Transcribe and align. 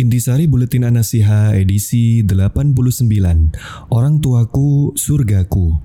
Intisari 0.00 0.48
Buletin 0.48 0.88
Anasiha 0.88 1.52
edisi 1.52 2.24
89 2.24 2.72
Orang 3.92 4.24
tuaku, 4.24 4.96
surgaku 4.96 5.76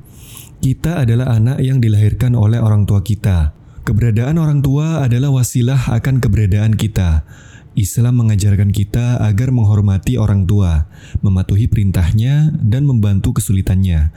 Kita 0.63 1.03
adalah 1.03 1.35
anak 1.35 1.59
yang 1.59 1.83
dilahirkan 1.83 2.31
oleh 2.31 2.63
orang 2.63 2.87
tua 2.87 3.03
kita 3.03 3.51
Keberadaan 3.83 4.39
orang 4.39 4.63
tua 4.63 5.03
adalah 5.03 5.35
wasilah 5.35 5.91
akan 5.99 6.23
keberadaan 6.23 6.79
kita 6.79 7.27
Islam 7.75 8.23
mengajarkan 8.23 8.71
kita 8.71 9.19
agar 9.19 9.51
menghormati 9.51 10.15
orang 10.15 10.47
tua, 10.47 10.87
mematuhi 11.19 11.67
perintahnya, 11.67 12.55
dan 12.63 12.87
membantu 12.87 13.35
kesulitannya. 13.35 14.15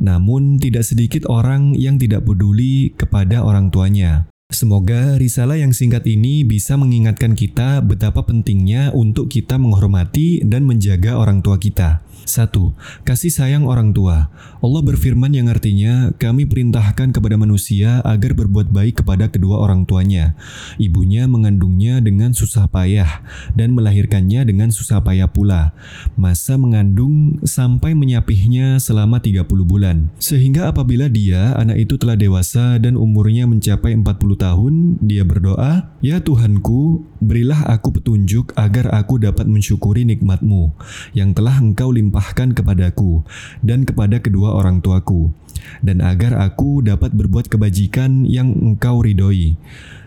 Namun, 0.00 0.56
tidak 0.56 0.88
sedikit 0.88 1.28
orang 1.28 1.76
yang 1.76 2.00
tidak 2.00 2.24
peduli 2.24 2.96
kepada 2.96 3.44
orang 3.44 3.68
tuanya. 3.68 4.24
Semoga 4.54 5.18
risalah 5.18 5.58
yang 5.58 5.74
singkat 5.74 6.06
ini 6.06 6.46
bisa 6.46 6.78
mengingatkan 6.78 7.34
kita 7.34 7.82
betapa 7.82 8.22
pentingnya 8.22 8.94
untuk 8.94 9.26
kita 9.26 9.58
menghormati 9.58 10.46
dan 10.46 10.62
menjaga 10.62 11.18
orang 11.18 11.42
tua 11.42 11.58
kita. 11.58 12.06
1. 12.26 13.04
Kasih 13.04 13.32
sayang 13.32 13.64
orang 13.68 13.92
tua. 13.92 14.32
Allah 14.64 14.82
berfirman 14.82 15.32
yang 15.32 15.52
artinya, 15.52 16.12
kami 16.16 16.48
perintahkan 16.48 17.12
kepada 17.12 17.36
manusia 17.36 18.00
agar 18.02 18.32
berbuat 18.32 18.72
baik 18.72 19.04
kepada 19.04 19.28
kedua 19.28 19.60
orang 19.60 19.84
tuanya. 19.84 20.32
Ibunya 20.80 21.28
mengandungnya 21.28 22.00
dengan 22.00 22.32
susah 22.32 22.64
payah 22.66 23.20
dan 23.52 23.76
melahirkannya 23.76 24.48
dengan 24.48 24.72
susah 24.72 25.04
payah 25.04 25.28
pula. 25.28 25.76
Masa 26.16 26.56
mengandung 26.56 27.38
sampai 27.44 27.92
menyapihnya 27.92 28.80
selama 28.80 29.20
30 29.20 29.44
bulan. 29.64 30.08
Sehingga 30.16 30.72
apabila 30.72 31.12
dia, 31.12 31.52
anak 31.60 31.84
itu 31.84 32.00
telah 32.00 32.16
dewasa 32.16 32.80
dan 32.80 32.96
umurnya 32.96 33.44
mencapai 33.44 33.92
40 33.92 34.40
tahun, 34.40 34.74
dia 35.04 35.22
berdoa, 35.28 35.92
Ya 36.00 36.20
Tuhanku, 36.24 37.04
berilah 37.20 37.68
aku 37.68 38.00
petunjuk 38.00 38.52
agar 38.56 38.92
aku 38.92 39.20
dapat 39.20 39.48
mensyukuri 39.48 40.04
nikmatmu 40.04 40.76
yang 41.16 41.32
telah 41.32 41.56
engkau 41.56 41.88
limpahkan 41.88 42.13
kepadaku 42.54 43.24
dan 43.64 43.82
kepada 43.82 44.20
kedua 44.20 44.54
orang 44.54 44.78
tuaku, 44.78 45.34
dan 45.80 46.04
agar 46.04 46.38
aku 46.38 46.84
dapat 46.84 47.14
berbuat 47.14 47.48
kebajikan 47.50 48.28
yang 48.28 48.52
engkau 48.54 49.02
ridhoi 49.02 49.56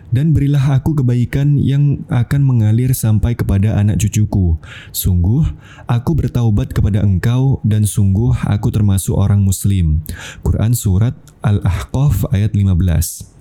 dan 0.08 0.32
berilah 0.32 0.80
aku 0.80 0.96
kebaikan 0.96 1.60
yang 1.60 2.04
akan 2.08 2.40
mengalir 2.40 2.96
sampai 2.96 3.36
kepada 3.36 3.76
anak 3.76 4.00
cucuku. 4.00 4.56
Sungguh, 4.92 5.44
aku 5.84 6.16
bertaubat 6.16 6.72
kepada 6.72 7.04
engkau 7.04 7.60
dan 7.64 7.84
sungguh 7.84 8.32
aku 8.48 8.72
termasuk 8.72 9.14
orang 9.16 9.44
muslim. 9.44 10.00
Quran 10.40 10.72
Surat 10.72 11.12
Al-Ahqaf 11.44 12.24
ayat 12.32 12.56
15 12.56 13.37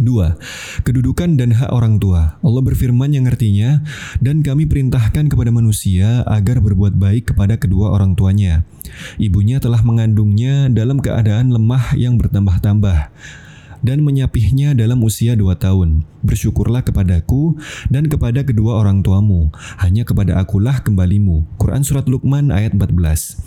2. 0.00 0.82
Kedudukan 0.82 1.36
dan 1.36 1.52
hak 1.52 1.70
orang 1.70 2.00
tua. 2.00 2.40
Allah 2.40 2.62
berfirman 2.64 3.12
yang 3.12 3.28
artinya, 3.28 3.84
dan 4.18 4.40
kami 4.40 4.64
perintahkan 4.66 5.28
kepada 5.28 5.52
manusia 5.52 6.24
agar 6.24 6.58
berbuat 6.64 6.96
baik 6.96 7.36
kepada 7.36 7.60
kedua 7.60 7.92
orang 7.92 8.16
tuanya. 8.16 8.64
Ibunya 9.20 9.60
telah 9.60 9.84
mengandungnya 9.84 10.72
dalam 10.72 10.98
keadaan 10.98 11.52
lemah 11.52 11.94
yang 11.94 12.16
bertambah-tambah 12.16 13.12
dan 13.80 14.04
menyapihnya 14.04 14.76
dalam 14.76 15.00
usia 15.04 15.36
dua 15.36 15.56
tahun. 15.56 16.04
Bersyukurlah 16.24 16.84
kepadaku 16.84 17.56
dan 17.88 18.06
kepada 18.06 18.44
kedua 18.44 18.80
orang 18.80 19.00
tuamu. 19.00 19.52
Hanya 19.80 20.04
kepada 20.04 20.36
akulah 20.40 20.84
kembalimu. 20.84 21.48
Quran 21.56 21.84
Surat 21.84 22.04
Luqman 22.08 22.52
ayat 22.52 22.76
14 22.76 23.40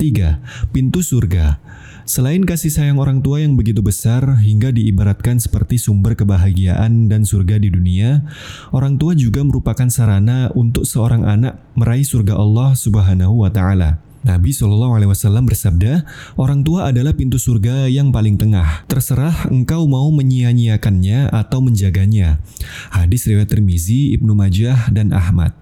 3. 0.00 0.72
Pintu 0.72 1.00
surga 1.00 1.58
Selain 2.04 2.44
kasih 2.44 2.68
sayang 2.68 3.00
orang 3.00 3.24
tua 3.24 3.40
yang 3.40 3.56
begitu 3.56 3.80
besar 3.80 4.36
hingga 4.44 4.68
diibaratkan 4.68 5.40
seperti 5.40 5.80
sumber 5.80 6.12
kebahagiaan 6.12 7.08
dan 7.08 7.24
surga 7.24 7.56
di 7.56 7.72
dunia, 7.72 8.28
orang 8.76 9.00
tua 9.00 9.16
juga 9.16 9.40
merupakan 9.40 9.88
sarana 9.88 10.52
untuk 10.52 10.84
seorang 10.84 11.24
anak 11.24 11.64
meraih 11.72 12.04
surga 12.04 12.36
Allah 12.36 12.76
Subhanahu 12.76 13.40
wa 13.40 13.48
taala. 13.48 14.04
Nabi 14.24 14.56
Shallallahu 14.56 14.96
Alaihi 14.96 15.10
Wasallam 15.12 15.44
bersabda, 15.44 16.08
orang 16.40 16.64
tua 16.64 16.88
adalah 16.88 17.12
pintu 17.12 17.36
surga 17.36 17.92
yang 17.92 18.08
paling 18.08 18.40
tengah. 18.40 18.88
Terserah 18.88 19.52
engkau 19.52 19.84
mau 19.84 20.08
menyia-nyiakannya 20.08 21.28
atau 21.28 21.60
menjaganya. 21.60 22.40
Hadis 22.88 23.28
riwayat 23.28 23.52
Tirmizi, 23.52 24.16
Ibnu 24.16 24.32
Majah, 24.32 24.88
dan 24.88 25.12
Ahmad. 25.12 25.52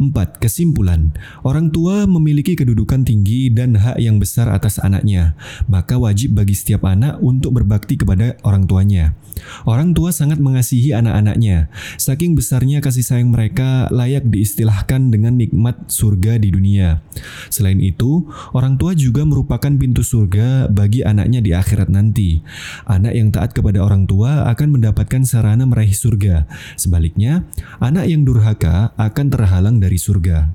4. 0.00 0.40
Kesimpulan, 0.40 1.12
orang 1.44 1.68
tua 1.68 2.08
memiliki 2.08 2.56
kedudukan 2.56 3.04
tinggi 3.04 3.52
dan 3.52 3.76
hak 3.76 3.98
yang 3.98 4.16
besar 4.16 4.48
atas 4.48 4.80
anaknya, 4.80 5.34
maka 5.66 5.98
wajib 6.00 6.38
bagi 6.38 6.56
setiap 6.56 6.86
anak 6.88 7.18
untuk 7.20 7.56
berbakti 7.56 7.98
kepada 7.98 8.38
orang 8.46 8.64
tuanya. 8.64 9.12
Orang 9.66 9.92
tua 9.92 10.14
sangat 10.14 10.38
mengasihi 10.38 10.94
anak-anaknya, 10.94 11.72
saking 11.98 12.38
besarnya 12.38 12.78
kasih 12.78 13.02
sayang 13.02 13.32
mereka 13.32 13.90
layak 13.90 14.28
diistilahkan 14.28 15.10
dengan 15.10 15.34
nikmat 15.36 15.88
surga 15.90 16.38
di 16.38 16.52
dunia. 16.54 17.02
Selain 17.50 17.78
itu, 17.82 18.28
orang 18.54 18.78
tua 18.78 18.94
juga 18.94 19.26
merupakan 19.26 19.72
pintu 19.74 20.06
surga 20.06 20.70
bagi 20.70 21.02
anaknya 21.02 21.42
di 21.42 21.50
akhirat 21.52 21.90
nanti. 21.90 22.40
Anak 22.86 23.12
yang 23.12 23.28
taat 23.34 23.50
kepada 23.56 23.82
orang 23.82 24.06
tua 24.06 24.46
akan 24.52 24.78
mendapatkan 24.78 25.22
sarana 25.26 25.66
meraih 25.66 25.94
surga. 25.94 26.46
Sebaliknya, 26.78 27.46
anak 27.82 28.06
yang 28.06 28.22
durhaka 28.22 28.94
akan 28.96 29.26
terhalang 29.32 29.81
dari 29.82 29.98
surga. 29.98 30.46